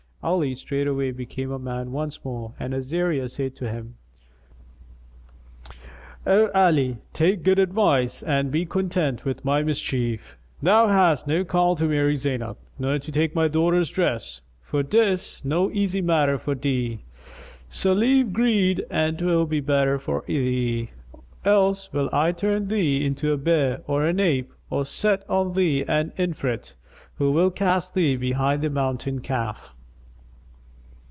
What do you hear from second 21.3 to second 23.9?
else will I turn thee into a bear